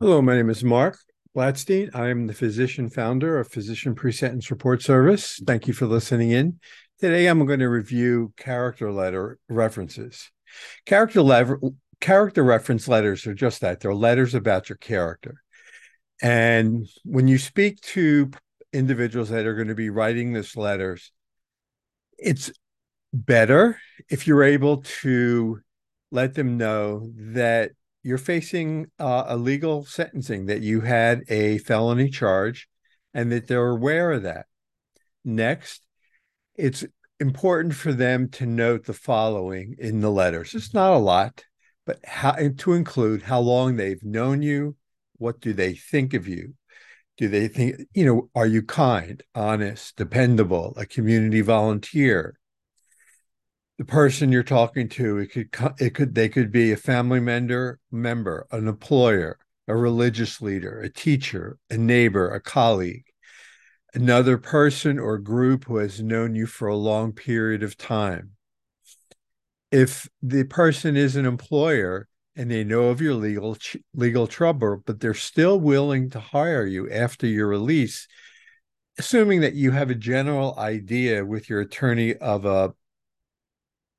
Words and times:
Hello, 0.00 0.22
my 0.22 0.36
name 0.36 0.48
is 0.48 0.62
Marc 0.62 0.96
Blatstein. 1.36 1.92
I'm 1.92 2.28
the 2.28 2.32
physician 2.32 2.88
founder 2.88 3.40
of 3.40 3.48
Physician 3.48 3.96
Pre-Sentence 3.96 4.48
Report 4.48 4.80
Service. 4.80 5.42
Thank 5.44 5.66
you 5.66 5.74
for 5.74 5.86
listening 5.86 6.30
in. 6.30 6.60
Today, 7.00 7.26
I'm 7.26 7.44
going 7.46 7.58
to 7.58 7.68
review 7.68 8.32
character 8.36 8.92
letter 8.92 9.40
references. 9.48 10.30
Character 10.86 11.20
lever- 11.20 11.58
character 12.00 12.44
reference 12.44 12.86
letters 12.86 13.26
are 13.26 13.34
just 13.34 13.60
that. 13.62 13.80
They're 13.80 13.92
letters 13.92 14.36
about 14.36 14.68
your 14.68 14.78
character. 14.78 15.42
And 16.22 16.86
when 17.04 17.26
you 17.26 17.36
speak 17.36 17.80
to 17.80 18.30
individuals 18.72 19.30
that 19.30 19.46
are 19.46 19.56
going 19.56 19.66
to 19.66 19.74
be 19.74 19.90
writing 19.90 20.32
this 20.32 20.56
letters, 20.56 21.10
it's 22.16 22.52
better 23.12 23.80
if 24.08 24.28
you're 24.28 24.44
able 24.44 24.82
to 25.02 25.58
let 26.12 26.34
them 26.34 26.56
know 26.56 27.10
that 27.16 27.72
you're 28.08 28.16
facing 28.16 28.86
uh, 28.98 29.24
a 29.26 29.36
legal 29.36 29.84
sentencing 29.84 30.46
that 30.46 30.62
you 30.62 30.80
had 30.80 31.24
a 31.28 31.58
felony 31.58 32.08
charge 32.08 32.66
and 33.12 33.30
that 33.30 33.46
they're 33.46 33.68
aware 33.68 34.12
of 34.12 34.22
that. 34.22 34.46
Next, 35.26 35.84
it's 36.54 36.86
important 37.20 37.74
for 37.74 37.92
them 37.92 38.30
to 38.30 38.46
note 38.46 38.86
the 38.86 38.94
following 38.94 39.76
in 39.78 40.00
the 40.00 40.10
letters. 40.10 40.54
It's 40.54 40.72
not 40.72 40.92
a 40.94 40.96
lot, 40.96 41.44
but 41.84 41.98
how, 42.02 42.32
to 42.32 42.72
include 42.72 43.20
how 43.20 43.40
long 43.40 43.76
they've 43.76 44.02
known 44.02 44.40
you, 44.40 44.74
what 45.18 45.40
do 45.40 45.52
they 45.52 45.74
think 45.74 46.14
of 46.14 46.26
you? 46.26 46.54
Do 47.18 47.28
they 47.28 47.46
think, 47.48 47.82
you 47.92 48.06
know, 48.06 48.30
are 48.34 48.46
you 48.46 48.62
kind, 48.62 49.22
honest, 49.34 49.96
dependable, 49.96 50.72
a 50.78 50.86
community 50.86 51.42
volunteer? 51.42 52.37
The 53.78 53.84
person 53.84 54.32
you're 54.32 54.42
talking 54.42 54.88
to 54.88 55.18
it 55.18 55.30
could 55.30 55.48
it 55.78 55.94
could 55.94 56.14
they 56.14 56.28
could 56.28 56.50
be 56.50 56.72
a 56.72 56.76
family 56.76 57.20
member 57.20 57.78
member 57.90 58.46
an 58.50 58.66
employer 58.66 59.38
a 59.68 59.76
religious 59.76 60.42
leader 60.42 60.80
a 60.80 60.88
teacher 60.88 61.58
a 61.70 61.76
neighbor 61.76 62.30
a 62.30 62.40
colleague. 62.40 63.04
Another 63.94 64.36
person 64.36 64.98
or 64.98 65.16
group 65.16 65.64
who 65.64 65.78
has 65.78 66.02
known 66.02 66.34
you 66.34 66.46
for 66.46 66.68
a 66.68 66.76
long 66.76 67.12
period 67.12 67.62
of 67.62 67.78
time. 67.78 68.32
If 69.72 70.08
the 70.20 70.44
person 70.44 70.94
is 70.94 71.16
an 71.16 71.24
employer 71.24 72.06
and 72.36 72.50
they 72.50 72.64
know 72.64 72.88
of 72.88 73.00
your 73.00 73.14
legal 73.14 73.56
legal 73.94 74.26
trouble 74.26 74.82
but 74.84 75.00
they're 75.00 75.14
still 75.14 75.58
willing 75.58 76.10
to 76.10 76.20
hire 76.20 76.66
you 76.66 76.90
after 76.90 77.26
your 77.26 77.48
release 77.48 78.06
assuming 78.98 79.42
that 79.42 79.54
you 79.54 79.70
have 79.70 79.90
a 79.90 79.94
general 79.94 80.58
idea 80.58 81.24
with 81.24 81.48
your 81.48 81.60
attorney 81.60 82.14
of 82.16 82.44
a 82.44 82.74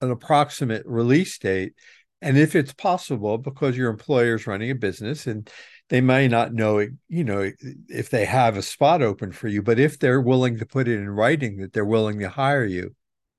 an 0.00 0.10
approximate 0.10 0.84
release 0.86 1.38
date. 1.38 1.74
And 2.20 2.36
if 2.36 2.56
it's 2.56 2.72
possible, 2.72 3.38
because 3.38 3.76
your 3.76 3.90
employer 3.90 4.34
is 4.34 4.46
running 4.46 4.70
a 4.70 4.74
business 4.74 5.26
and 5.26 5.48
they 5.88 6.00
may 6.00 6.28
not 6.28 6.52
know, 6.52 6.86
you 7.08 7.24
know, 7.24 7.50
if 7.88 8.10
they 8.10 8.24
have 8.24 8.56
a 8.56 8.62
spot 8.62 9.02
open 9.02 9.32
for 9.32 9.48
you, 9.48 9.62
but 9.62 9.78
if 9.78 9.98
they're 9.98 10.20
willing 10.20 10.58
to 10.58 10.66
put 10.66 10.88
it 10.88 10.98
in 10.98 11.08
writing 11.08 11.58
that 11.58 11.72
they're 11.72 11.84
willing 11.84 12.18
to 12.18 12.28
hire 12.28 12.64
you, 12.64 12.94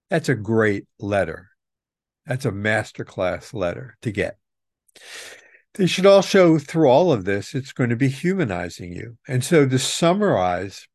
that's 0.10 0.30
a 0.30 0.36
great 0.36 0.86
letter. 1.00 1.50
That's 2.26 2.46
a 2.46 2.52
masterclass 2.52 3.54
letter 3.54 3.98
to 4.02 4.12
get. 4.12 4.38
They 5.76 5.86
should 5.86 6.08
also, 6.08 6.58
through 6.58 6.88
all 6.88 7.12
of 7.12 7.26
this, 7.26 7.54
it's 7.54 7.74
going 7.74 7.92
to 7.92 7.96
be 7.96 8.10
humanizing 8.10 8.94
you. 8.94 9.18
And 9.28 9.44
so 9.44 9.68
to 9.68 9.78
summarize, 9.78 10.88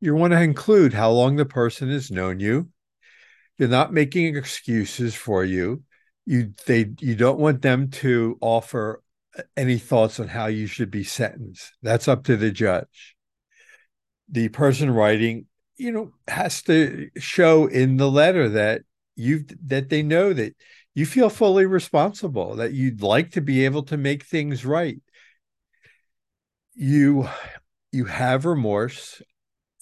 you 0.00 0.14
want 0.16 0.32
to 0.32 0.40
include 0.40 0.92
how 0.92 1.12
long 1.12 1.36
the 1.36 1.46
person 1.46 1.88
has 1.90 2.10
known 2.10 2.40
you, 2.40 2.70
they're 3.62 3.68
not 3.68 3.92
making 3.92 4.34
excuses 4.34 5.14
for 5.14 5.44
you. 5.44 5.84
You 6.26 6.52
they 6.66 6.90
you 6.98 7.14
don't 7.14 7.38
want 7.38 7.62
them 7.62 7.90
to 7.90 8.36
offer 8.40 9.04
any 9.56 9.78
thoughts 9.78 10.18
on 10.18 10.26
how 10.26 10.46
you 10.46 10.66
should 10.66 10.90
be 10.90 11.04
sentenced. 11.04 11.70
That's 11.80 12.08
up 12.08 12.24
to 12.24 12.36
the 12.36 12.50
judge. 12.50 13.14
The 14.28 14.48
person 14.48 14.90
writing, 14.90 15.46
you 15.76 15.92
know, 15.92 16.10
has 16.26 16.62
to 16.62 17.08
show 17.18 17.68
in 17.68 17.98
the 17.98 18.10
letter 18.10 18.48
that 18.48 18.82
you've 19.14 19.44
that 19.68 19.90
they 19.90 20.02
know 20.02 20.32
that 20.32 20.56
you 20.96 21.06
feel 21.06 21.30
fully 21.30 21.64
responsible, 21.64 22.56
that 22.56 22.72
you'd 22.72 23.00
like 23.00 23.30
to 23.34 23.40
be 23.40 23.64
able 23.64 23.84
to 23.84 23.96
make 23.96 24.24
things 24.24 24.64
right. 24.64 25.00
You 26.74 27.28
you 27.92 28.06
have 28.06 28.44
remorse 28.44 29.22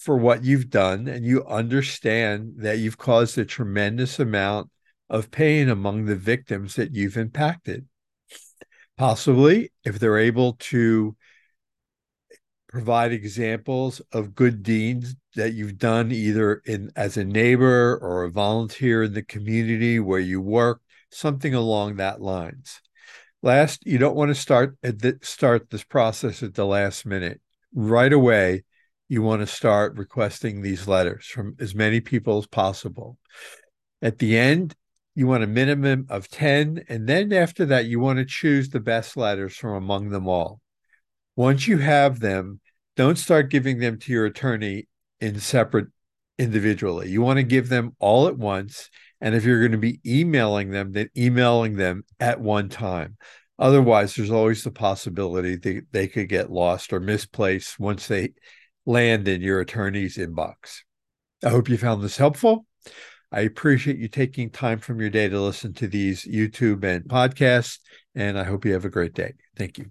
for 0.01 0.17
what 0.17 0.43
you've 0.43 0.71
done 0.71 1.07
and 1.09 1.27
you 1.27 1.45
understand 1.45 2.55
that 2.57 2.79
you've 2.79 2.97
caused 2.97 3.37
a 3.37 3.45
tremendous 3.45 4.19
amount 4.19 4.71
of 5.11 5.31
pain 5.31 5.69
among 5.69 6.07
the 6.07 6.17
victims 6.17 6.75
that 6.77 6.95
you've 6.95 7.19
impacted. 7.19 7.87
Possibly, 8.97 9.73
if 9.85 9.99
they're 9.99 10.17
able 10.17 10.55
to 10.55 11.15
provide 12.67 13.13
examples 13.13 14.01
of 14.11 14.35
good 14.35 14.63
deeds 14.63 15.15
that 15.35 15.53
you've 15.53 15.77
done 15.77 16.11
either 16.11 16.63
in 16.65 16.91
as 16.97 17.19
a 17.19 17.25
neighbor 17.25 17.99
or 18.01 18.25
a 18.25 18.31
volunteer 18.31 19.03
in 19.03 19.13
the 19.13 19.23
community 19.23 20.01
where 20.01 20.21
you 20.21 20.41
work, 20.41 20.81
something 21.11 21.53
along 21.53 21.97
that 21.97 22.23
lines. 22.23 22.81
Last, 23.43 23.85
you 23.85 23.99
don't 23.99 24.17
want 24.17 24.31
to 24.31 24.35
start 24.35 24.79
the, 24.81 25.19
start 25.21 25.69
this 25.69 25.85
process 25.85 26.43
at 26.43 26.55
the 26.55 26.67
last 26.67 27.05
minute. 27.05 27.41
Right 27.75 28.13
away, 28.13 28.65
you 29.11 29.23
want 29.23 29.41
to 29.41 29.47
start 29.47 29.99
requesting 29.99 30.63
these 30.63 30.87
letters 30.87 31.27
from 31.27 31.57
as 31.59 31.75
many 31.75 32.01
people 32.01 32.39
as 32.39 32.47
possible. 32.47 33.19
At 34.01 34.21
the 34.21 34.39
end, 34.39 34.77
you 35.17 35.27
want 35.27 35.43
a 35.43 35.49
minimum 35.49 36.07
of 36.09 36.29
10. 36.29 36.85
And 36.89 37.09
then 37.09 37.33
after 37.33 37.67
that, 37.67 37.87
you 37.87 37.99
want 37.99 38.21
to 38.21 38.25
choose 38.25 38.69
the 38.69 38.79
best 38.79 39.17
letters 39.17 39.57
from 39.57 39.75
among 39.75 40.11
them 40.11 40.29
all. 40.29 40.61
Once 41.35 41.67
you 41.67 41.79
have 41.79 42.21
them, 42.21 42.61
don't 42.95 43.19
start 43.19 43.51
giving 43.51 43.81
them 43.81 43.99
to 43.99 44.13
your 44.13 44.27
attorney 44.27 44.87
in 45.19 45.41
separate 45.41 45.89
individually. 46.39 47.11
You 47.11 47.21
want 47.21 47.39
to 47.39 47.43
give 47.43 47.69
them 47.69 47.97
all 47.99 48.29
at 48.29 48.39
once. 48.39 48.91
And 49.21 49.35
if 49.35 49.45
you're 49.45 49.59
going 49.59 49.73
to 49.73 49.79
be 49.79 49.99
emailing 50.07 50.71
them, 50.71 50.93
then 50.93 51.09
emailing 51.17 51.75
them 51.75 52.05
at 52.21 52.41
one 52.41 52.69
time. 52.69 53.17
Otherwise, 53.59 54.15
there's 54.15 54.31
always 54.31 54.63
the 54.63 54.71
possibility 54.71 55.57
that 55.57 55.87
they 55.91 56.07
could 56.07 56.29
get 56.29 56.53
lost 56.53 56.93
or 56.93 57.01
misplaced 57.01 57.81
once 57.81 58.07
they 58.07 58.35
land 58.87 59.29
in 59.29 59.41
your 59.41 59.61
attorney's 59.61 60.17
inbox. 60.17 60.81
I 61.45 61.51
hope 61.51 61.69
you 61.69 61.79
found 61.79 62.03
this 62.03 62.17
helpful. 62.17 62.67
I 63.33 63.41
appreciate 63.41 63.99
you 63.99 64.09
taking 64.09 64.51
time 64.51 64.79
from 64.79 65.01
your 65.01 65.11
day 65.11 65.29
to 65.29 65.41
listen 65.41 65.73
to 65.75 65.87
these 65.87 66.25
YouTube 66.25 66.83
and 66.83 67.05
podcasts, 67.05 67.79
and 68.15 68.39
I 68.39 68.45
hope 68.45 68.65
you 68.65 68.73
have 68.73 68.85
a 68.85 68.91
great 68.91 69.15
day. 69.15 69.35
Thank 69.57 69.79
you. 69.79 69.91